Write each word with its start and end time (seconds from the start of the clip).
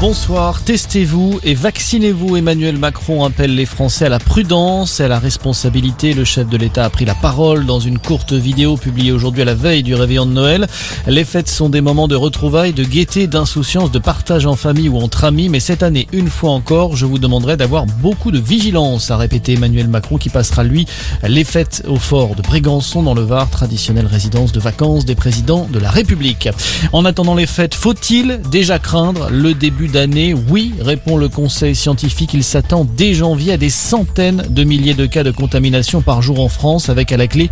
Bonsoir, 0.00 0.62
testez-vous 0.62 1.40
et 1.44 1.52
vaccinez-vous. 1.52 2.38
Emmanuel 2.38 2.78
Macron 2.78 3.22
appelle 3.22 3.54
les 3.54 3.66
Français 3.66 4.06
à 4.06 4.08
la 4.08 4.18
prudence 4.18 4.98
et 4.98 5.02
à 5.02 5.08
la 5.08 5.18
responsabilité. 5.18 6.14
Le 6.14 6.24
chef 6.24 6.48
de 6.48 6.56
l'État 6.56 6.86
a 6.86 6.88
pris 6.88 7.04
la 7.04 7.14
parole 7.14 7.66
dans 7.66 7.80
une 7.80 7.98
courte 7.98 8.32
vidéo 8.32 8.78
publiée 8.78 9.12
aujourd'hui 9.12 9.42
à 9.42 9.44
la 9.44 9.54
veille 9.54 9.82
du 9.82 9.94
réveillon 9.94 10.24
de 10.24 10.32
Noël. 10.32 10.68
Les 11.06 11.24
fêtes 11.26 11.50
sont 11.50 11.68
des 11.68 11.82
moments 11.82 12.08
de 12.08 12.16
retrouvailles, 12.16 12.72
de 12.72 12.82
gaieté, 12.82 13.26
d'insouciance, 13.26 13.90
de 13.90 13.98
partage 13.98 14.46
en 14.46 14.56
famille 14.56 14.88
ou 14.88 14.96
entre 14.96 15.24
amis. 15.24 15.50
Mais 15.50 15.60
cette 15.60 15.82
année, 15.82 16.08
une 16.12 16.30
fois 16.30 16.52
encore, 16.52 16.96
je 16.96 17.04
vous 17.04 17.18
demanderai 17.18 17.58
d'avoir 17.58 17.84
beaucoup 17.84 18.30
de 18.30 18.38
vigilance, 18.38 19.10
a 19.10 19.18
répété 19.18 19.52
Emmanuel 19.52 19.88
Macron 19.88 20.16
qui 20.16 20.30
passera 20.30 20.64
lui 20.64 20.86
les 21.28 21.44
fêtes 21.44 21.82
au 21.86 21.96
fort 21.96 22.36
de 22.36 22.40
Brégançon 22.40 23.02
dans 23.02 23.12
le 23.12 23.20
Var, 23.20 23.50
traditionnelle 23.50 24.06
résidence 24.06 24.52
de 24.52 24.60
vacances 24.60 25.04
des 25.04 25.14
présidents 25.14 25.68
de 25.70 25.78
la 25.78 25.90
République. 25.90 26.48
En 26.94 27.04
attendant 27.04 27.34
les 27.34 27.46
fêtes, 27.46 27.74
faut-il 27.74 28.40
déjà 28.50 28.78
craindre 28.78 29.28
le 29.30 29.52
début 29.52 29.89
d'année 29.90 30.34
Oui, 30.34 30.72
répond 30.80 31.16
le 31.16 31.28
conseil 31.28 31.74
scientifique. 31.74 32.34
Il 32.34 32.44
s'attend 32.44 32.84
dès 32.84 33.14
janvier 33.14 33.52
à 33.52 33.56
des 33.56 33.70
centaines 33.70 34.44
de 34.48 34.64
milliers 34.64 34.94
de 34.94 35.06
cas 35.06 35.22
de 35.22 35.30
contamination 35.30 36.02
par 36.02 36.22
jour 36.22 36.40
en 36.40 36.48
France, 36.48 36.88
avec 36.88 37.12
à 37.12 37.16
la 37.16 37.26
clé 37.26 37.50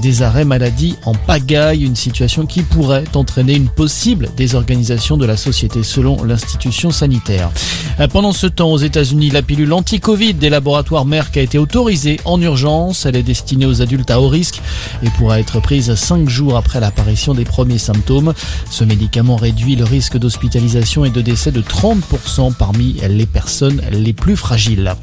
des 0.00 0.22
arrêts 0.22 0.44
maladie 0.44 0.96
en 1.04 1.14
pagaille, 1.14 1.84
une 1.84 1.96
situation 1.96 2.46
qui 2.46 2.62
pourrait 2.62 3.04
entraîner 3.14 3.54
une 3.54 3.68
possible 3.68 4.28
désorganisation 4.36 5.16
de 5.16 5.26
la 5.26 5.36
société 5.36 5.82
selon 5.82 6.22
l'institution 6.24 6.90
sanitaire. 6.90 7.50
Pendant 8.12 8.32
ce 8.32 8.46
temps, 8.46 8.72
aux 8.72 8.78
États-Unis, 8.78 9.30
la 9.30 9.42
pilule 9.42 9.72
anti-Covid 9.72 10.34
des 10.34 10.48
laboratoires 10.48 11.04
Merck 11.04 11.36
a 11.36 11.42
été 11.42 11.58
autorisée 11.58 12.20
en 12.24 12.40
urgence. 12.40 13.04
Elle 13.04 13.16
est 13.16 13.22
destinée 13.22 13.66
aux 13.66 13.82
adultes 13.82 14.10
à 14.10 14.20
haut 14.20 14.28
risque 14.28 14.60
et 15.02 15.10
pourra 15.10 15.40
être 15.40 15.60
prise 15.60 15.94
5 15.94 16.28
jours 16.28 16.56
après 16.56 16.80
l'apparition 16.80 17.34
des 17.34 17.44
premiers 17.44 17.78
symptômes. 17.78 18.32
Ce 18.70 18.84
médicament 18.84 19.36
réduit 19.36 19.76
le 19.76 19.84
risque 19.84 20.16
d'hospitalisation 20.16 21.04
et 21.04 21.10
de 21.10 21.20
décès 21.20 21.52
de 21.52 21.60
30% 21.70 22.52
parmi 22.54 22.96
les 23.08 23.26
personnes 23.26 23.80
les 23.92 24.12
plus 24.12 24.36
fragiles. 24.36 24.94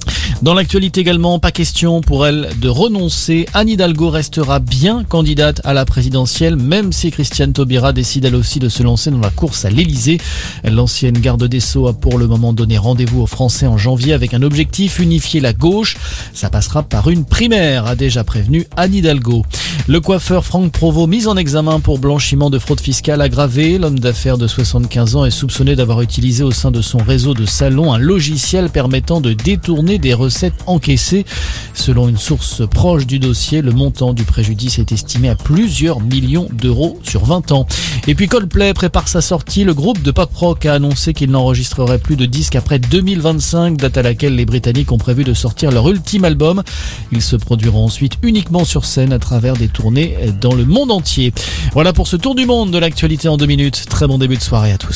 Dans 0.42 0.54
l'actualité 0.54 1.02
également, 1.02 1.40
pas 1.40 1.52
question 1.52 2.02
pour 2.02 2.28
elle 2.28 2.50
de 2.60 2.70
renoncer. 2.70 3.48
Anne 3.54 3.70
Hidalgo 3.70 4.10
restera 4.10 4.60
bien 4.60 5.04
candidate 5.04 5.62
à 5.64 5.74
la 5.74 5.86
présidentielle, 5.86 6.58
même 6.58 6.92
si 6.92 7.10
Christiane 7.10 7.54
Taubira 7.54 7.94
décide 7.94 8.26
elle 8.26 8.36
aussi 8.36 8.60
de 8.60 8.70
se 8.70 8.84
lancer 8.84 9.10
dans 9.10 9.20
la 9.20 9.30
course 9.30 9.66
à 9.66 9.70
l'Elysée. 9.70 10.20
L'ancienne 10.64 11.18
garde 11.18 11.46
des 11.46 11.60
Sceaux 11.60 11.88
a 11.88 11.94
pour 11.94 12.18
le 12.18 12.28
moment 12.28 12.54
donné 12.54 12.78
rendez-vous 12.78 13.22
aux 13.22 13.28
Français 13.28 13.66
en 13.66 13.78
janvier 13.78 14.14
avec 14.14 14.34
un 14.34 14.44
objectif, 14.44 15.00
unifier 15.00 15.40
la 15.40 15.54
gauche. 15.54 15.98
Ça 16.34 16.50
passera 16.50 16.84
par 16.84 17.10
une 17.10 17.26
primaire, 17.26 17.86
a 17.86 17.96
déjà 17.96 18.24
prévenu 18.24 18.68
Anne 18.76 18.94
Hidalgo. 18.94 19.46
Le 19.90 20.02
coiffeur 20.02 20.44
Franck 20.44 20.74
Provost, 20.74 21.08
mis 21.08 21.28
en 21.28 21.38
examen 21.38 21.80
pour 21.80 21.98
blanchiment 21.98 22.50
de 22.50 22.60
fraude 22.60 22.82
fiscale 22.82 23.22
aggravée, 23.22 23.78
l'homme 23.78 24.00
d'affaires 24.00 24.38
de 24.38 24.46
75 24.46 25.16
ans 25.16 25.24
est 25.24 25.32
soupçonné 25.32 25.78
d'avoir 25.78 26.02
utilisé 26.02 26.44
au 26.44 26.52
sein 26.52 26.72
de 26.72 26.82
son 26.82 26.98
réseau 26.98 27.34
de 27.34 27.46
salons 27.46 27.94
un 27.94 27.98
logiciel 27.98 28.70
permettant 28.70 29.22
de 29.22 29.32
détourner 29.32 29.98
des 29.98 30.14
recettes 30.14 30.62
encaissées. 30.66 31.26
Selon 31.74 32.10
une 32.10 32.18
source 32.18 32.68
proche 32.68 33.08
du 33.08 33.18
dossier, 33.18 33.62
le 33.62 33.72
montant 33.72 34.12
du 34.12 34.26
préjudice 34.26 34.78
est 34.78 34.92
estimé 34.92 35.30
à 35.30 35.36
plusieurs 35.36 36.02
millions 36.02 36.50
d'euros 36.52 37.00
sur 37.04 37.24
20 37.24 37.54
ans. 37.54 37.66
Et 38.10 38.16
puis 38.16 38.30
Coldplay 38.30 38.74
prépare 38.74 39.10
sa 39.10 39.20
sortie. 39.20 39.66
Le 39.66 39.74
groupe 39.74 40.02
de 40.02 40.12
pop 40.12 40.34
rock 40.34 40.66
a 40.66 40.76
annoncé 40.76 41.14
qu'il 41.14 41.30
n'enregistrerait 41.30 42.00
plus 42.00 42.16
de 42.16 42.26
disques 42.26 42.56
après 42.56 42.80
2025, 42.80 43.76
date 43.76 43.98
à 43.98 44.02
laquelle 44.02 44.34
les 44.34 44.46
Britanniques 44.46 44.94
ont 44.94 44.98
prévu 44.98 45.26
de 45.26 45.34
sortir 45.34 45.72
leur 45.72 45.90
ultime 45.90 46.24
album. 46.24 46.64
Ils 47.12 47.22
se 47.22 47.36
produiront 47.36 47.84
ensuite 47.84 48.14
uniquement 48.24 48.64
sur 48.64 48.86
scène 48.86 49.12
à 49.12 49.20
travers 49.20 49.58
des 49.58 49.68
tournées 49.68 50.16
dans 50.40 50.56
le 50.56 50.64
monde 50.64 50.92
entier. 50.92 51.34
Voilà 51.74 51.92
pour 51.92 52.08
ce 52.08 52.16
tour 52.16 52.34
du 52.34 52.46
monde 52.46 52.72
de 52.72 52.78
l'actualité 52.78 53.28
en 53.28 53.36
deux 53.36 53.46
minutes. 53.46 53.88
Très 53.90 54.08
bon 54.08 54.18
début 54.18 54.38
de 54.38 54.42
soirée 54.42 54.72
à 54.72 54.78
tous. 54.78 54.96